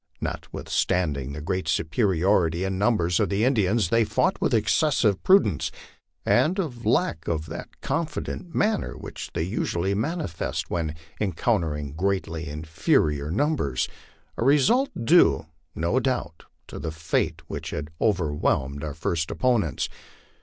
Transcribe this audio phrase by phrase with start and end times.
[0.19, 5.69] Notwithstanding the great superiority in numbers of the Indians, they fought with excessive prudence
[6.25, 13.29] and a lack of that confident manner which they usually manifest when encountering greatly inferior
[13.29, 13.87] num bers
[14.37, 15.45] a result due,
[15.75, 19.87] no doubt, to the fate which had overwhelmed our first op ponents.